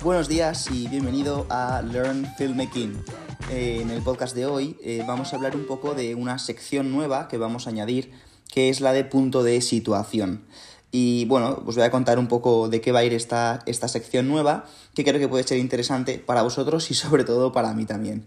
Buenos 0.00 0.28
días 0.28 0.70
y 0.70 0.86
bienvenido 0.86 1.44
a 1.50 1.82
Learn 1.82 2.24
Filmmaking. 2.38 3.02
Eh, 3.50 3.80
en 3.82 3.90
el 3.90 4.00
podcast 4.00 4.32
de 4.32 4.46
hoy 4.46 4.76
eh, 4.80 5.02
vamos 5.04 5.32
a 5.32 5.36
hablar 5.36 5.56
un 5.56 5.66
poco 5.66 5.94
de 5.94 6.14
una 6.14 6.38
sección 6.38 6.92
nueva 6.92 7.26
que 7.26 7.36
vamos 7.36 7.66
a 7.66 7.70
añadir, 7.70 8.12
que 8.48 8.68
es 8.68 8.80
la 8.80 8.92
de 8.92 9.02
punto 9.02 9.42
de 9.42 9.60
situación. 9.60 10.44
Y 10.92 11.24
bueno, 11.24 11.64
os 11.66 11.74
voy 11.74 11.82
a 11.82 11.90
contar 11.90 12.20
un 12.20 12.28
poco 12.28 12.68
de 12.68 12.80
qué 12.80 12.92
va 12.92 13.00
a 13.00 13.04
ir 13.04 13.12
esta, 13.12 13.58
esta 13.66 13.88
sección 13.88 14.28
nueva, 14.28 14.66
que 14.94 15.02
creo 15.02 15.18
que 15.18 15.26
puede 15.26 15.42
ser 15.42 15.58
interesante 15.58 16.20
para 16.20 16.42
vosotros 16.42 16.92
y 16.92 16.94
sobre 16.94 17.24
todo 17.24 17.50
para 17.50 17.74
mí 17.74 17.84
también. 17.84 18.24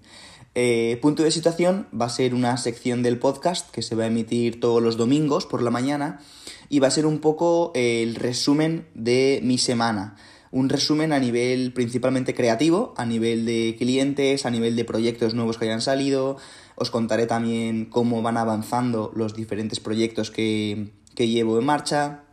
Eh, 0.56 1.00
punto 1.02 1.24
de 1.24 1.32
situación 1.32 1.88
va 1.98 2.08
a 2.08 2.10
ser 2.10 2.36
una 2.36 2.58
sección 2.58 3.02
del 3.02 3.18
podcast 3.18 3.72
que 3.72 3.82
se 3.82 3.96
va 3.96 4.04
a 4.04 4.08
emitir 4.08 4.60
todos 4.60 4.84
los 4.84 4.98
domingos 4.98 5.46
por 5.46 5.62
la 5.62 5.72
mañana 5.72 6.20
y 6.68 6.80
va 6.80 6.90
a 6.90 6.92
ser 6.92 7.06
un 7.06 7.20
poco 7.20 7.72
el 7.76 8.16
resumen 8.16 8.86
de 8.94 9.40
mi 9.42 9.58
semana 9.58 10.18
un 10.52 10.70
resumen 10.70 11.14
a 11.14 11.20
nivel 11.20 11.74
principalmente 11.74 12.36
creativo, 12.36 12.94
a 12.98 13.06
nivel 13.06 13.46
de 13.46 13.76
clientes, 13.78 14.46
a 14.46 14.52
nivel 14.52 14.76
de 14.76 14.86
proyectos 14.86 15.34
nuevos 15.34 15.58
que 15.58 15.66
hayan 15.66 15.82
salido. 15.82 16.38
Os 16.76 16.92
contaré 16.92 17.26
también 17.26 17.86
cómo 17.86 18.22
van 18.22 18.38
avanzando 18.38 19.12
los 19.16 19.34
diferentes 19.34 19.80
proyectos 19.80 20.30
que, 20.30 20.92
que 21.16 21.28
llevo 21.30 21.58
en 21.58 21.66
marcha, 21.66 22.24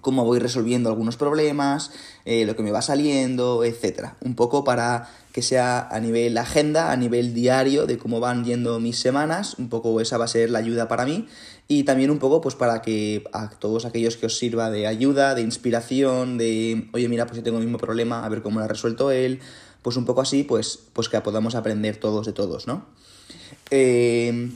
cómo 0.00 0.24
voy 0.24 0.38
resolviendo 0.38 0.88
algunos 0.88 1.16
problemas, 1.16 1.90
eh, 2.24 2.44
lo 2.44 2.56
que 2.56 2.62
me 2.62 2.70
va 2.70 2.82
saliendo, 2.82 3.64
etcétera. 3.64 4.16
Un 4.20 4.34
poco 4.34 4.64
para 4.64 5.08
que 5.32 5.42
sea 5.42 5.88
a 5.90 6.00
nivel 6.00 6.36
agenda, 6.38 6.90
a 6.90 6.96
nivel 6.96 7.34
diario 7.34 7.86
de 7.86 7.98
cómo 7.98 8.20
van 8.20 8.44
yendo 8.44 8.80
mis 8.80 8.98
semanas, 8.98 9.54
un 9.58 9.68
poco 9.68 10.00
esa 10.00 10.18
va 10.18 10.24
a 10.24 10.28
ser 10.28 10.50
la 10.50 10.58
ayuda 10.58 10.88
para 10.88 11.04
mí 11.04 11.28
y 11.68 11.84
también 11.84 12.10
un 12.10 12.18
poco 12.18 12.40
pues 12.40 12.56
para 12.56 12.82
que 12.82 13.22
a 13.32 13.48
todos 13.48 13.84
aquellos 13.84 14.16
que 14.16 14.26
os 14.26 14.36
sirva 14.36 14.70
de 14.70 14.88
ayuda, 14.88 15.36
de 15.36 15.42
inspiración, 15.42 16.36
de 16.36 16.88
oye 16.92 17.08
mira 17.08 17.26
pues 17.26 17.36
yo 17.36 17.42
tengo 17.44 17.58
el 17.58 17.64
mismo 17.64 17.78
problema, 17.78 18.24
a 18.24 18.28
ver 18.28 18.42
cómo 18.42 18.58
lo 18.58 18.64
ha 18.64 18.68
resuelto 18.68 19.12
él, 19.12 19.38
pues 19.82 19.96
un 19.96 20.04
poco 20.04 20.20
así 20.20 20.42
pues, 20.42 20.80
pues 20.92 21.08
que 21.08 21.20
podamos 21.20 21.54
aprender 21.54 21.98
todos 21.98 22.26
de 22.26 22.32
todos, 22.32 22.66
¿no? 22.66 22.86
Eh, 23.70 24.50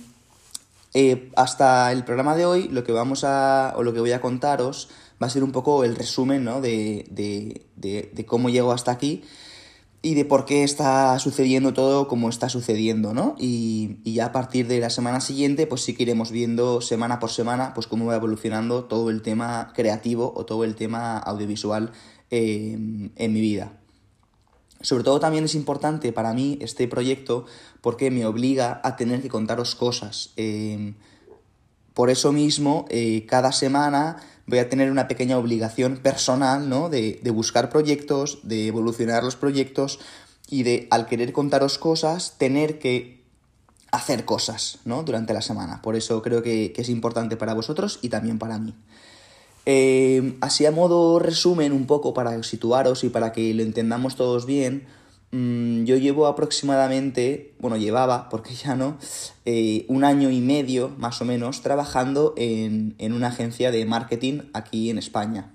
eh, 0.92 1.30
hasta 1.36 1.92
el 1.92 2.05
programa 2.05 2.34
de 2.36 2.46
hoy 2.46 2.68
lo 2.68 2.84
que 2.84 2.92
vamos 2.92 3.22
a, 3.24 3.74
o 3.77 3.83
lo 3.83 3.92
que 3.92 4.00
voy 4.00 4.12
a 4.12 4.20
contaros 4.20 4.88
va 5.25 5.28
a 5.28 5.30
ser 5.30 5.42
un 5.42 5.53
poco 5.53 5.84
el 5.84 5.97
resumen 5.97 6.44
¿no? 6.44 6.61
de, 6.61 7.06
de, 7.08 8.27
cómo 8.27 8.50
llego 8.50 8.72
hasta 8.72 8.91
aquí 8.91 9.25
y 10.03 10.14
de 10.14 10.27
por 10.27 10.44
qué 10.44 10.64
está 10.64 11.19
sucediendo 11.19 11.72
todo 11.72 12.08
como 12.08 12.28
está 12.28 12.50
sucediendo, 12.50 13.14
¿no? 13.14 13.36
Y, 13.39 13.97
ya 14.05 14.27
a 14.27 14.33
partir 14.33 14.67
de 14.69 14.80
la 14.80 14.91
semana 14.91 15.22
siguiente, 15.22 15.67
pues 15.67 15.80
sí 15.80 15.95
que 15.95 16.02
iremos 16.02 16.30
viendo 16.30 16.83
semana 16.83 17.20
por 17.20 17.30
semana, 17.30 17.72
pues 17.72 17.86
cómo 17.86 18.05
va 18.05 18.17
evolucionando 18.17 18.84
todo 18.84 19.08
el 19.08 19.22
tema 19.22 19.72
creativo 19.75 20.34
o 20.36 20.45
todo 20.45 20.62
el 20.62 20.75
tema 20.75 21.17
audiovisual 21.17 21.92
eh, 22.30 22.77
en 23.17 23.33
mi 23.33 23.41
vida. 23.41 23.72
Sobre 24.83 25.05
todo 25.05 25.20
también 25.20 25.45
es 25.45 25.55
importante 25.55 26.12
para 26.12 26.34
mí 26.34 26.58
este 26.61 26.86
proyecto 26.86 27.47
porque 27.80 28.11
me 28.11 28.27
obliga 28.27 28.83
a 28.84 28.97
tener 28.97 29.22
que 29.22 29.30
contaros 29.30 29.75
cosas. 29.75 30.34
Eh, 30.36 30.92
por 31.95 32.11
eso 32.11 32.33
mismo, 32.33 32.84
eh, 32.91 33.25
cada 33.27 33.52
semana 33.52 34.17
voy 34.46 34.58
a 34.58 34.68
tener 34.68 34.90
una 34.90 35.08
pequeña 35.08 35.38
obligación 35.38 35.96
personal, 35.96 36.68
¿no? 36.68 36.88
De, 36.88 37.20
de, 37.22 37.30
buscar 37.30 37.70
proyectos, 37.70 38.40
de 38.42 38.66
evolucionar 38.66 39.24
los 39.24 39.36
proyectos 39.36 40.00
y 40.48 40.62
de, 40.62 40.86
al 40.90 41.06
querer 41.06 41.32
contaros 41.32 41.78
cosas, 41.78 42.34
tener 42.38 42.78
que 42.78 43.22
hacer 43.90 44.24
cosas, 44.24 44.78
¿no? 44.84 45.02
Durante 45.02 45.32
la 45.32 45.42
semana. 45.42 45.80
Por 45.80 45.96
eso 45.96 46.20
creo 46.20 46.42
que, 46.42 46.72
que 46.72 46.82
es 46.82 46.88
importante 46.88 47.36
para 47.36 47.54
vosotros 47.54 47.98
y 48.02 48.08
también 48.08 48.38
para 48.38 48.58
mí. 48.58 48.74
Eh, 49.66 50.36
así 50.40 50.66
a 50.66 50.70
modo 50.70 51.18
resumen, 51.18 51.72
un 51.72 51.86
poco 51.86 52.12
para 52.12 52.42
situaros 52.42 53.04
y 53.04 53.08
para 53.08 53.32
que 53.32 53.54
lo 53.54 53.62
entendamos 53.62 54.16
todos 54.16 54.44
bien, 54.44 54.86
Mm, 55.34 55.82
yo 55.82 55.96
llevo 55.96 56.28
aproximadamente, 56.28 57.54
bueno, 57.58 57.77
llevaba, 57.77 58.28
porque 58.28 58.54
ya 58.54 58.77
no, 58.77 58.98
eh, 59.44 59.84
un 59.88 60.04
año 60.04 60.30
y 60.30 60.40
medio 60.40 60.90
más 60.96 61.20
o 61.20 61.24
menos 61.24 61.61
trabajando 61.61 62.34
en, 62.36 62.95
en, 62.98 63.12
una 63.12 63.28
agencia 63.28 63.72
de 63.72 63.84
marketing 63.84 64.42
aquí 64.52 64.90
en 64.90 64.98
España. 64.98 65.50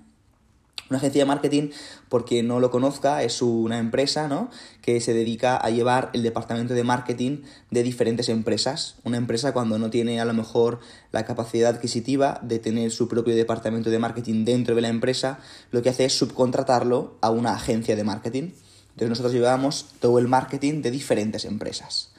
Una 0.90 0.98
agencia 0.98 1.22
de 1.22 1.26
marketing, 1.26 1.70
porque 2.10 2.42
no 2.42 2.60
lo 2.60 2.70
conozca, 2.70 3.22
es 3.22 3.40
una 3.40 3.78
empresa 3.78 4.28
¿no? 4.28 4.50
que 4.82 5.00
se 5.00 5.14
dedica 5.14 5.56
a 5.56 5.70
llevar 5.70 6.10
el 6.12 6.22
departamento 6.24 6.74
de 6.74 6.84
marketing 6.84 7.38
de 7.70 7.82
diferentes 7.82 8.28
empresas. 8.28 8.96
Una 9.04 9.16
empresa 9.16 9.54
cuando 9.54 9.78
no 9.78 9.88
tiene 9.88 10.20
a 10.20 10.26
lo 10.26 10.34
mejor 10.34 10.80
la 11.10 11.24
capacidad 11.24 11.74
adquisitiva 11.74 12.38
de 12.42 12.58
tener 12.58 12.90
su 12.90 13.08
propio 13.08 13.34
departamento 13.34 13.88
de 13.88 13.98
marketing 13.98 14.44
dentro 14.44 14.74
de 14.74 14.82
la 14.82 14.88
empresa, 14.88 15.38
lo 15.70 15.80
que 15.80 15.88
hace 15.88 16.04
es 16.04 16.18
subcontratarlo 16.18 17.16
a 17.22 17.30
una 17.30 17.54
agencia 17.54 17.96
de 17.96 18.04
marketing. 18.04 18.50
Entonces 19.00 19.18
nosotros 19.18 19.32
llevamos 19.32 19.86
todo 19.98 20.18
el 20.18 20.28
marketing 20.28 20.82
de 20.82 20.90
diferentes 20.90 21.46
empresas. 21.46 22.10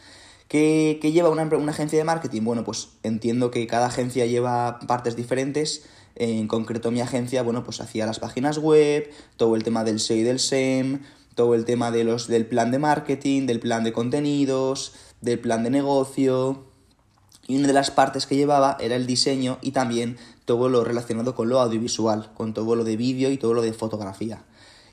¿Qué, 0.47 0.97
lleva 1.13 1.29
una, 1.29 1.43
una, 1.43 1.71
agencia 1.73 1.99
de 1.99 2.03
marketing? 2.03 2.41
Bueno, 2.41 2.63
pues 2.63 2.89
entiendo 3.03 3.51
que 3.51 3.67
cada 3.67 3.85
agencia 3.85 4.25
lleva 4.25 4.79
partes 4.87 5.15
diferentes. 5.15 5.83
En 6.15 6.47
concreto 6.47 6.89
mi 6.89 6.99
agencia, 6.99 7.43
bueno, 7.43 7.63
pues 7.63 7.81
hacía 7.81 8.07
las 8.07 8.17
páginas 8.17 8.57
web, 8.57 9.11
todo 9.37 9.55
el 9.55 9.63
tema 9.63 9.83
del 9.83 9.99
SEO 9.99 10.17
y 10.17 10.23
del 10.23 10.39
SEM, 10.39 11.03
todo 11.35 11.53
el 11.53 11.65
tema 11.65 11.91
de 11.91 12.03
los, 12.03 12.27
del 12.27 12.47
plan 12.47 12.71
de 12.71 12.79
marketing, 12.79 13.45
del 13.45 13.59
plan 13.59 13.83
de 13.83 13.93
contenidos, 13.93 14.93
del 15.21 15.37
plan 15.37 15.61
de 15.61 15.69
negocio. 15.69 16.63
Y 17.45 17.57
una 17.57 17.67
de 17.67 17.73
las 17.73 17.91
partes 17.91 18.25
que 18.25 18.35
llevaba 18.35 18.75
era 18.79 18.95
el 18.95 19.05
diseño 19.05 19.59
y 19.61 19.69
también 19.69 20.17
todo 20.45 20.67
lo 20.67 20.83
relacionado 20.83 21.35
con 21.35 21.47
lo 21.47 21.59
audiovisual, 21.59 22.31
con 22.33 22.55
todo 22.55 22.75
lo 22.75 22.83
de 22.83 22.97
vídeo 22.97 23.29
y 23.29 23.37
todo 23.37 23.53
lo 23.53 23.61
de 23.61 23.71
fotografía 23.71 24.41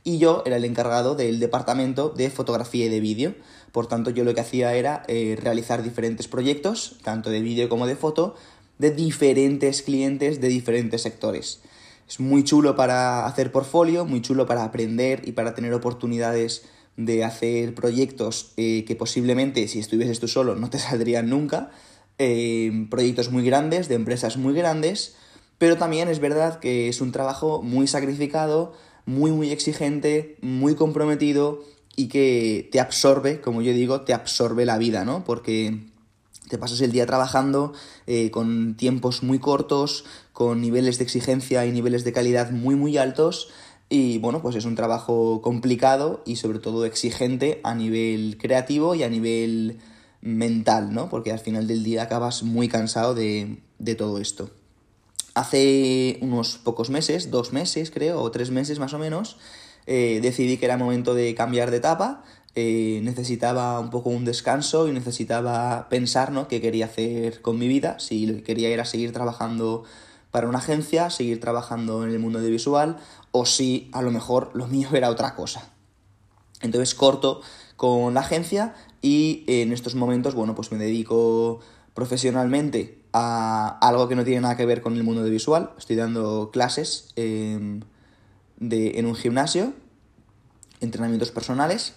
y 0.04 0.18
yo 0.18 0.42
era 0.46 0.56
el 0.56 0.64
encargado 0.64 1.14
del 1.14 1.40
departamento 1.40 2.10
de 2.10 2.30
fotografía 2.30 2.86
y 2.86 2.88
de 2.88 3.00
vídeo. 3.00 3.34
Por 3.72 3.86
tanto, 3.86 4.10
yo 4.10 4.24
lo 4.24 4.34
que 4.34 4.40
hacía 4.40 4.74
era 4.74 5.02
eh, 5.08 5.36
realizar 5.40 5.82
diferentes 5.82 6.28
proyectos, 6.28 6.98
tanto 7.02 7.30
de 7.30 7.40
vídeo 7.40 7.68
como 7.68 7.86
de 7.86 7.96
foto, 7.96 8.34
de 8.78 8.90
diferentes 8.90 9.82
clientes 9.82 10.40
de 10.40 10.48
diferentes 10.48 11.02
sectores. 11.02 11.60
Es 12.08 12.20
muy 12.20 12.42
chulo 12.42 12.74
para 12.74 13.26
hacer 13.26 13.52
portfolio, 13.52 14.06
muy 14.06 14.22
chulo 14.22 14.46
para 14.46 14.64
aprender 14.64 15.22
y 15.28 15.32
para 15.32 15.54
tener 15.54 15.74
oportunidades 15.74 16.64
de 16.96 17.22
hacer 17.22 17.74
proyectos 17.74 18.52
eh, 18.56 18.84
que 18.86 18.96
posiblemente 18.96 19.68
si 19.68 19.78
estuvieses 19.78 20.18
tú 20.18 20.26
solo 20.26 20.56
no 20.56 20.70
te 20.70 20.78
saldrían 20.78 21.28
nunca. 21.28 21.70
Eh, 22.18 22.86
proyectos 22.90 23.30
muy 23.30 23.44
grandes, 23.44 23.88
de 23.88 23.94
empresas 23.94 24.36
muy 24.36 24.52
grandes, 24.52 25.14
pero 25.58 25.76
también 25.76 26.08
es 26.08 26.18
verdad 26.18 26.58
que 26.58 26.88
es 26.88 27.00
un 27.00 27.12
trabajo 27.12 27.62
muy 27.62 27.86
sacrificado, 27.86 28.72
muy, 29.08 29.32
muy 29.32 29.50
exigente, 29.50 30.36
muy 30.42 30.74
comprometido 30.74 31.64
y 31.96 32.08
que 32.08 32.68
te 32.70 32.78
absorbe, 32.78 33.40
como 33.40 33.62
yo 33.62 33.72
digo, 33.72 34.02
te 34.02 34.12
absorbe 34.12 34.66
la 34.66 34.76
vida, 34.76 35.06
¿no? 35.06 35.24
Porque 35.24 35.80
te 36.50 36.58
pasas 36.58 36.82
el 36.82 36.92
día 36.92 37.06
trabajando 37.06 37.72
eh, 38.06 38.30
con 38.30 38.76
tiempos 38.76 39.22
muy 39.22 39.38
cortos, 39.38 40.04
con 40.34 40.60
niveles 40.60 40.98
de 40.98 41.04
exigencia 41.04 41.64
y 41.64 41.72
niveles 41.72 42.04
de 42.04 42.12
calidad 42.12 42.50
muy, 42.50 42.76
muy 42.76 42.98
altos. 42.98 43.48
Y 43.88 44.18
bueno, 44.18 44.42
pues 44.42 44.56
es 44.56 44.66
un 44.66 44.74
trabajo 44.74 45.40
complicado 45.40 46.22
y 46.26 46.36
sobre 46.36 46.58
todo 46.58 46.84
exigente 46.84 47.62
a 47.64 47.74
nivel 47.74 48.36
creativo 48.38 48.94
y 48.94 49.04
a 49.04 49.08
nivel 49.08 49.78
mental, 50.20 50.92
¿no? 50.92 51.08
Porque 51.08 51.32
al 51.32 51.38
final 51.38 51.66
del 51.66 51.82
día 51.82 52.02
acabas 52.02 52.42
muy 52.42 52.68
cansado 52.68 53.14
de, 53.14 53.62
de 53.78 53.94
todo 53.94 54.18
esto. 54.18 54.50
Hace 55.38 56.18
unos 56.20 56.58
pocos 56.58 56.90
meses, 56.90 57.30
dos 57.30 57.52
meses 57.52 57.92
creo, 57.92 58.20
o 58.20 58.32
tres 58.32 58.50
meses 58.50 58.80
más 58.80 58.92
o 58.92 58.98
menos, 58.98 59.36
eh, 59.86 60.18
decidí 60.20 60.56
que 60.56 60.64
era 60.64 60.76
momento 60.76 61.14
de 61.14 61.32
cambiar 61.36 61.70
de 61.70 61.76
etapa, 61.76 62.24
eh, 62.56 62.98
necesitaba 63.04 63.78
un 63.78 63.88
poco 63.90 64.10
un 64.10 64.24
descanso 64.24 64.88
y 64.88 64.92
necesitaba 64.92 65.88
pensar 65.88 66.32
qué 66.48 66.60
quería 66.60 66.86
hacer 66.86 67.40
con 67.40 67.56
mi 67.56 67.68
vida, 67.68 68.00
si 68.00 68.42
quería 68.42 68.68
era 68.70 68.84
seguir 68.84 69.12
trabajando 69.12 69.84
para 70.32 70.48
una 70.48 70.58
agencia, 70.58 71.08
seguir 71.08 71.38
trabajando 71.38 72.02
en 72.02 72.10
el 72.10 72.18
mundo 72.18 72.40
de 72.40 72.50
visual, 72.50 72.96
o 73.30 73.46
si 73.46 73.90
a 73.92 74.02
lo 74.02 74.10
mejor 74.10 74.50
lo 74.54 74.66
mío 74.66 74.88
era 74.94 75.08
otra 75.08 75.36
cosa. 75.36 75.70
Entonces 76.62 76.96
corto 76.96 77.42
con 77.76 78.12
la 78.12 78.22
agencia 78.22 78.74
y 79.02 79.44
en 79.46 79.72
estos 79.72 79.94
momentos, 79.94 80.34
bueno, 80.34 80.56
pues 80.56 80.72
me 80.72 80.78
dedico 80.78 81.60
profesionalmente 81.98 83.02
a 83.12 83.76
algo 83.80 84.06
que 84.06 84.14
no 84.14 84.22
tiene 84.22 84.42
nada 84.42 84.56
que 84.56 84.64
ver 84.64 84.82
con 84.82 84.94
el 84.94 85.02
mundo 85.02 85.24
de 85.24 85.30
visual. 85.30 85.72
Estoy 85.78 85.96
dando 85.96 86.52
clases 86.52 87.08
de, 87.16 87.80
en 88.60 89.06
un 89.06 89.16
gimnasio, 89.16 89.72
entrenamientos 90.78 91.32
personales, 91.32 91.94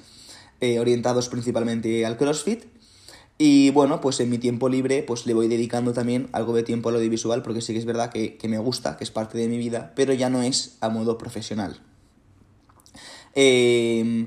eh, 0.59 0.79
orientados 0.79 1.29
principalmente 1.29 2.03
al 2.03 2.17
CrossFit. 2.17 2.63
Y 3.37 3.69
bueno, 3.69 4.01
pues 4.01 4.19
en 4.21 4.31
mi 4.31 4.39
tiempo 4.39 4.69
libre 4.69 5.03
pues 5.03 5.27
le 5.27 5.35
voy 5.35 5.47
dedicando 5.47 5.93
también 5.93 6.29
algo 6.31 6.55
de 6.55 6.63
tiempo 6.63 6.89
al 6.89 6.95
audiovisual 6.95 7.43
porque 7.43 7.61
sí 7.61 7.71
que 7.73 7.77
es 7.77 7.85
verdad 7.85 8.09
que, 8.09 8.37
que 8.37 8.47
me 8.47 8.57
gusta, 8.57 8.97
que 8.97 9.03
es 9.03 9.11
parte 9.11 9.37
de 9.37 9.47
mi 9.47 9.59
vida, 9.59 9.93
pero 9.95 10.13
ya 10.13 10.31
no 10.31 10.41
es 10.41 10.77
a 10.81 10.89
modo 10.89 11.19
profesional. 11.19 11.79
Eh, 13.35 14.25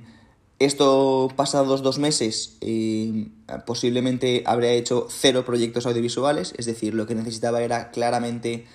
esto 0.65 1.29
pasados 1.37 1.83
dos 1.83 1.99
meses 1.99 2.57
eh, 2.61 3.29
posiblemente 3.67 4.43
habría 4.47 4.73
hecho 4.73 5.07
cero 5.11 5.45
proyectos 5.45 5.87
audiovisuales, 5.87 6.55
es 6.59 6.67
decir, 6.67 6.95
lo 6.95 7.07
que 7.07 7.15
necesitaba 7.15 7.63
era 7.63 7.91
claramente 7.91 8.67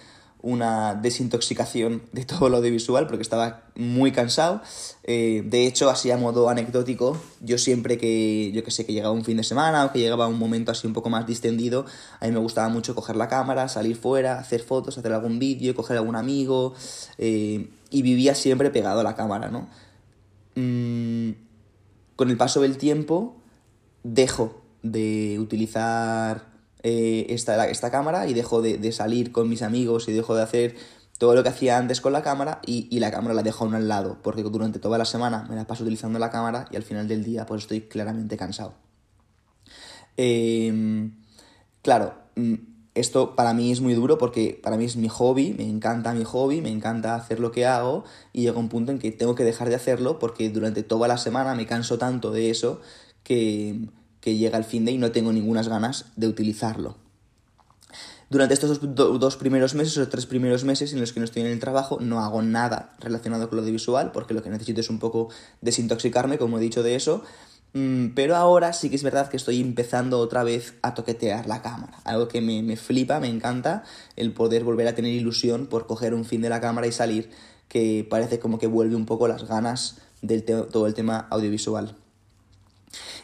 una 0.41 0.95
desintoxicación 0.95 2.03
de 2.13 2.23
todo 2.25 2.49
lo 2.49 2.57
audiovisual 2.57 3.07
porque 3.07 3.23
estaba 3.23 3.63
muy 3.75 4.11
cansado. 4.11 4.61
Eh, 5.03 5.43
de 5.45 5.67
hecho, 5.67 5.89
así 5.89 6.11
a 6.11 6.17
modo 6.17 6.49
anecdótico, 6.49 7.17
yo 7.41 7.57
siempre 7.57 7.97
que, 7.97 8.51
yo 8.53 8.63
que 8.63 8.71
sé, 8.71 8.85
que 8.85 8.93
llegaba 8.93 9.13
un 9.13 9.25
fin 9.25 9.37
de 9.37 9.43
semana 9.43 9.85
o 9.85 9.91
que 9.91 9.99
llegaba 9.99 10.27
un 10.27 10.39
momento 10.39 10.71
así 10.71 10.87
un 10.87 10.93
poco 10.93 11.09
más 11.09 11.27
distendido, 11.27 11.85
a 12.19 12.25
mí 12.25 12.31
me 12.31 12.39
gustaba 12.39 12.69
mucho 12.69 12.95
coger 12.95 13.15
la 13.15 13.27
cámara, 13.27 13.67
salir 13.67 13.97
fuera, 13.97 14.39
hacer 14.39 14.61
fotos, 14.61 14.97
hacer 14.97 15.11
algún 15.11 15.39
vídeo, 15.39 15.75
coger 15.75 15.97
algún 15.97 16.15
amigo 16.15 16.73
eh, 17.17 17.69
y 17.89 18.01
vivía 18.01 18.33
siempre 18.33 18.69
pegado 18.69 19.01
a 19.01 19.03
la 19.03 19.15
cámara, 19.15 19.49
¿no? 19.49 19.67
Mm, 20.55 21.48
con 22.19 22.29
el 22.29 22.35
paso 22.35 22.59
del 22.59 22.77
tiempo, 22.77 23.37
dejo 24.03 24.61
de 24.83 25.37
utilizar 25.39 26.49
eh, 26.83 27.27
esta, 27.29 27.65
esta, 27.69 27.91
cámara 27.91 28.27
y 28.27 28.33
dejo 28.33 28.61
de, 28.61 28.91
salir 28.91 29.31
con 29.31 29.47
mis 29.47 29.61
amigos 29.61 30.09
y 30.09 30.11
dejo 30.11 30.35
de 30.35 30.43
hacer 30.43 30.75
todo 31.17 31.33
lo 31.33 31.43
que 31.43 31.47
hacía 31.47 31.77
antes 31.77 32.01
con 32.01 32.11
la 32.11 32.21
cámara 32.21 32.59
y, 32.65 32.99
la 32.99 33.09
cámara 33.09 33.33
la 33.33 33.41
dejo 33.41 33.63
a 33.63 33.67
un 33.69 33.87
lado, 33.87 34.17
porque 34.21 34.43
durante 34.43 34.79
toda 34.79 34.97
la 34.97 35.05
semana 35.05 35.45
me 35.49 35.55
la 35.55 35.65
paso 35.65 35.83
utilizando 35.83 36.19
la 36.19 36.29
cámara 36.29 36.67
y 36.71 36.75
al 36.75 36.83
final 36.83 37.07
del 37.07 37.23
día 37.23 37.45
pues 37.45 37.61
estoy 37.61 37.87
claramente 37.87 38.35
cansado. 38.35 38.73
Em, 40.17 41.23
claro, 41.81 42.15
mm, 42.35 42.53
esto 42.99 43.35
para 43.35 43.53
mí 43.53 43.71
es 43.71 43.81
muy 43.81 43.93
duro 43.93 44.17
porque 44.17 44.59
para 44.61 44.77
mí 44.77 44.85
es 44.85 44.95
mi 44.95 45.09
hobby, 45.09 45.53
me 45.53 45.67
encanta 45.67 46.13
mi 46.13 46.23
hobby, 46.23 46.61
me 46.61 46.69
encanta 46.69 47.15
hacer 47.15 47.39
lo 47.39 47.51
que 47.51 47.65
hago 47.65 48.03
y 48.33 48.41
llega 48.41 48.59
un 48.59 48.69
punto 48.69 48.91
en 48.91 48.99
que 48.99 49.11
tengo 49.11 49.35
que 49.35 49.43
dejar 49.43 49.69
de 49.69 49.75
hacerlo 49.75 50.19
porque 50.19 50.49
durante 50.49 50.83
toda 50.83 51.07
la 51.07 51.17
semana 51.17 51.55
me 51.55 51.65
canso 51.65 51.97
tanto 51.97 52.31
de 52.31 52.49
eso 52.49 52.81
que, 53.23 53.87
llega 54.23 54.57
el 54.59 54.63
fin 54.63 54.85
de 54.85 54.91
y 54.91 54.97
no 54.99 55.11
tengo 55.11 55.33
ninguna 55.33 55.63
ganas 55.63 56.05
de 56.15 56.27
utilizarlo. 56.27 56.97
Durante 58.29 58.53
estos 58.53 58.79
dos, 58.93 59.37
primeros 59.37 59.73
meses 59.73 59.97
o 59.97 60.07
tres 60.07 60.27
primeros 60.27 60.63
meses 60.63 60.93
en 60.93 60.99
los 60.99 61.13
que 61.13 61.19
no 61.19 61.25
estoy 61.25 61.41
en 61.41 61.47
el 61.47 61.59
trabajo 61.59 61.97
no 61.99 62.19
hago 62.19 62.43
nada 62.43 62.95
relacionado 62.99 63.49
con 63.49 63.55
lo 63.55 63.63
audiovisual 63.63 64.11
porque 64.11 64.35
lo 64.35 64.43
que 64.43 64.51
necesito 64.51 64.81
es 64.81 64.89
un 64.91 64.99
poco 64.99 65.29
desintoxicarme, 65.61 66.37
como 66.37 66.59
he 66.59 66.61
dicho 66.61 66.83
de 66.83 66.93
eso. 66.93 67.23
Mm, 67.73 68.09
pero 68.15 68.35
ahora 68.35 68.73
sí 68.73 68.89
que 68.89 68.95
es 68.95 69.03
verdad 69.03 69.29
que 69.29 69.37
estoy 69.37 69.61
empezando 69.61 70.19
otra 70.19 70.43
vez 70.43 70.73
a 70.81 70.93
toquetear 70.93 71.47
la 71.47 71.61
cámara. 71.61 71.99
Algo 72.03 72.27
que 72.27 72.41
me, 72.41 72.63
me 72.63 72.77
flipa, 72.77 73.19
me 73.19 73.27
encanta, 73.27 73.83
el 74.15 74.33
poder 74.33 74.63
volver 74.63 74.87
a 74.87 74.95
tener 74.95 75.13
ilusión 75.13 75.67
por 75.67 75.85
coger 75.85 76.13
un 76.13 76.25
fin 76.25 76.41
de 76.41 76.49
la 76.49 76.61
cámara 76.61 76.87
y 76.87 76.91
salir, 76.91 77.29
que 77.67 78.07
parece 78.09 78.39
como 78.39 78.57
que 78.57 78.67
vuelve 78.67 78.95
un 78.95 79.05
poco 79.05 79.27
las 79.27 79.47
ganas 79.47 79.97
del 80.21 80.43
todo 80.43 80.87
el 80.87 80.93
tema 80.93 81.27
audiovisual. 81.29 81.95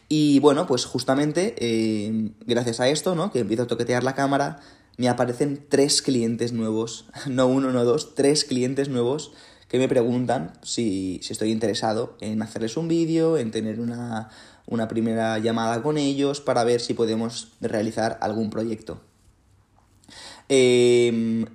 Y 0.07 0.39
bueno, 0.39 0.68
pues 0.68 0.86
justamente 0.86 1.56
eh, 1.57 2.31
gracias 2.45 2.80
a 2.80 2.88
esto, 2.89 3.15
¿no? 3.15 3.31
Que 3.31 3.39
empiezo 3.39 3.63
a 3.63 3.68
toquetear 3.68 4.03
la 4.03 4.13
cámara, 4.13 4.59
me 4.97 5.09
aparecen 5.09 5.65
tres 5.68 6.01
clientes 6.01 6.53
nuevos, 6.53 7.06
no 7.27 7.47
uno, 7.47 7.71
no 7.71 7.83
dos, 7.83 8.13
tres 8.15 8.45
clientes 8.45 8.89
nuevos 8.89 9.33
que 9.67 9.79
me 9.79 9.88
preguntan 9.88 10.53
si, 10.62 11.19
estoy 11.27 11.51
interesado 11.51 12.15
en 12.21 12.41
hacerles 12.41 12.77
un 12.77 12.88
vídeo, 12.88 13.38
en 13.38 13.51
tener 13.51 13.79
una, 13.79 14.29
una 14.67 14.88
primera 14.88 15.39
llamada 15.39 15.81
con 15.81 15.97
ellos 15.97 16.41
para 16.41 16.63
ver 16.63 16.81
si 16.81 16.94
podemos 16.94 17.50
realizar 17.62 18.17
algún 18.21 18.50
proyecto. 18.50 19.01
Eh, 20.50 21.45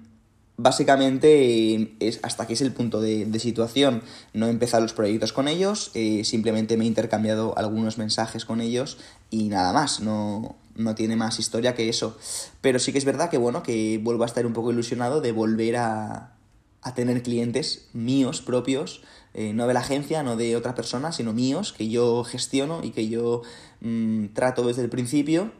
básicamente 0.56 1.94
es 2.00 2.20
hasta 2.22 2.46
que 2.46 2.52
es 2.52 2.60
el 2.60 2.72
punto 2.72 3.00
de, 3.00 3.38
situación. 3.38 4.02
No 4.34 4.46
he 4.46 4.50
empezado 4.50 4.82
los 4.82 4.92
proyectos 4.92 5.32
con 5.32 5.48
ellos, 5.48 5.90
eh, 5.94 6.24
simplemente 6.24 6.76
me 6.76 6.84
he 6.84 6.88
intercambiado 6.88 7.56
algunos 7.56 7.98
mensajes 7.98 8.44
con 8.44 8.60
ellos 8.60 8.98
y 9.30 9.48
nada 9.48 9.72
más, 9.72 10.00
no, 10.00 10.56
no, 10.74 10.94
tiene 10.94 11.16
más 11.16 11.38
historia 11.38 11.74
que 11.74 11.88
eso. 11.88 12.16
Pero 12.60 12.78
sí 12.78 12.92
que 12.92 12.98
es 12.98 13.04
verdad 13.04 13.30
que 13.30 13.38
bueno, 13.38 13.62
que 13.62 13.98
vuelvo 14.02 14.24
a 14.24 14.26
estar 14.26 14.44
un 14.44 14.52
poco 14.52 14.72
ilusionado 14.72 15.20
de 15.20 15.32
volver 15.32 15.76
a, 15.76 16.34
a 16.82 16.94
tener 16.94 17.22
clientes 17.22 17.88
míos 17.92 18.40
propios, 18.40 19.02
eh, 19.34 19.52
no 19.52 19.66
de 19.66 19.74
la 19.74 19.80
agencia, 19.80 20.22
no 20.22 20.36
de 20.36 20.56
otra 20.56 20.74
persona, 20.74 21.12
sino 21.12 21.32
míos, 21.32 21.72
que 21.72 21.88
yo 21.88 22.24
gestiono 22.24 22.80
y 22.82 22.90
que 22.90 23.08
yo 23.08 23.42
mm, 23.80 24.26
trato 24.28 24.66
desde 24.66 24.82
el 24.82 24.88
principio 24.88 25.52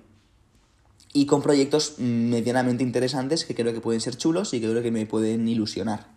y 1.13 1.27
con 1.27 1.43
proyectos 1.43 1.99
medianamente 1.99 2.83
interesantes 2.83 3.45
que 3.45 3.55
creo 3.55 3.73
que 3.73 3.81
pueden 3.81 4.01
ser 4.01 4.17
chulos 4.17 4.55
y 4.55 4.61
que 4.61 4.71
creo 4.71 4.83
que 4.83 4.91
me 4.91 5.07
pueden 5.07 5.49
ilusionar. 5.49 6.09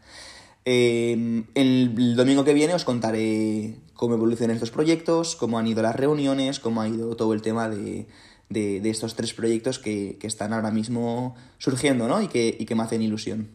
Eh, 0.65 1.43
el 1.55 2.15
domingo 2.15 2.45
que 2.45 2.53
viene 2.53 2.73
os 2.73 2.85
contaré 2.85 3.75
cómo 3.93 4.15
evolucionan 4.15 4.55
estos 4.55 4.71
proyectos, 4.71 5.35
cómo 5.35 5.59
han 5.59 5.67
ido 5.67 5.81
las 5.81 5.95
reuniones, 5.95 6.59
cómo 6.59 6.81
ha 6.81 6.87
ido 6.87 7.15
todo 7.15 7.33
el 7.33 7.41
tema 7.41 7.69
de, 7.69 8.07
de, 8.49 8.89
estos 8.89 9.15
tres 9.15 9.33
proyectos 9.33 9.79
que, 9.79 10.17
que, 10.19 10.27
están 10.27 10.53
ahora 10.53 10.71
mismo 10.71 11.35
surgiendo 11.57 12.07
¿no? 12.07 12.21
y, 12.21 12.27
que, 12.27 12.55
y 12.57 12.65
que 12.65 12.75
me 12.75 12.83
hacen 12.83 13.01
ilusión. 13.01 13.49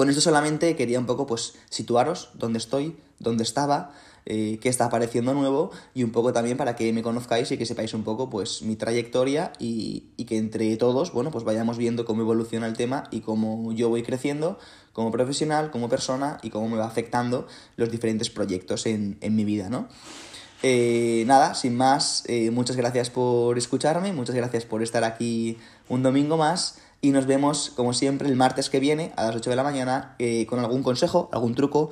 Con 0.00 0.08
esto 0.08 0.22
solamente 0.22 0.76
quería 0.76 0.98
un 0.98 1.04
poco 1.04 1.26
pues 1.26 1.56
situaros 1.68 2.30
dónde 2.32 2.58
estoy, 2.58 2.96
dónde 3.18 3.42
estaba, 3.42 3.92
eh, 4.24 4.58
qué 4.62 4.70
está 4.70 4.86
apareciendo 4.86 5.34
nuevo 5.34 5.72
y 5.92 6.04
un 6.04 6.10
poco 6.10 6.32
también 6.32 6.56
para 6.56 6.74
que 6.74 6.90
me 6.94 7.02
conozcáis 7.02 7.52
y 7.52 7.58
que 7.58 7.66
sepáis 7.66 7.92
un 7.92 8.02
poco 8.02 8.30
pues 8.30 8.62
mi 8.62 8.76
trayectoria 8.76 9.52
y, 9.58 10.04
que 10.26 10.38
entre 10.38 10.74
todos, 10.78 11.12
bueno, 11.12 11.30
pues 11.30 11.44
vayamos 11.44 11.76
viendo 11.76 12.06
cómo 12.06 12.22
evoluciona 12.22 12.66
el 12.66 12.78
tema 12.78 13.08
y 13.10 13.20
cómo 13.20 13.72
yo 13.72 13.90
voy 13.90 14.02
creciendo 14.02 14.58
como 14.94 15.10
profesional, 15.10 15.70
como 15.70 15.90
persona 15.90 16.38
y 16.42 16.48
cómo 16.48 16.70
me 16.70 16.78
va 16.78 16.86
afectando 16.86 17.46
los 17.76 17.90
diferentes 17.90 18.30
proyectos 18.30 18.86
en, 18.86 19.18
mi 19.20 19.44
vida, 19.44 19.68
¿no? 19.68 19.86
Eh, 20.62 21.24
nada, 21.26 21.54
sin 21.54 21.76
más, 21.76 22.24
eh, 22.26 22.50
muchas 22.50 22.76
gracias 22.76 23.10
por 23.10 23.58
escucharme, 23.58 24.14
muchas 24.14 24.34
gracias 24.34 24.64
por 24.64 24.82
estar 24.82 25.04
aquí 25.04 25.58
un 25.90 26.02
domingo 26.02 26.38
más 26.38 26.78
y 27.00 27.10
nos 27.10 27.26
vemos 27.26 27.70
como 27.74 27.92
siempre 27.92 28.28
el 28.28 28.36
martes 28.36 28.70
que 28.70 28.80
viene 28.80 29.12
a 29.16 29.26
las 29.26 29.36
8 29.36 29.50
de 29.50 29.56
la 29.56 29.62
mañana 29.62 30.16
con 30.48 30.58
algún 30.58 30.82
consejo, 30.82 31.28
algún 31.32 31.54
truco 31.54 31.90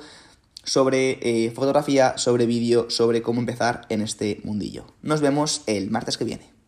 sobre 0.63 1.19
eh, 1.21 1.51
fotografía, 1.51 2.17
sobre 2.17 2.45
vídeo, 2.45 2.89
sobre 2.89 3.21
cómo 3.21 3.39
empezar 3.39 3.81
en 3.89 4.01
este 4.01 4.39
mundillo. 4.43 4.85
Nos 5.01 5.21
vemos 5.21 5.63
el 5.65 5.89
martes 5.89 6.17
que 6.17 6.25
viene. 6.25 6.58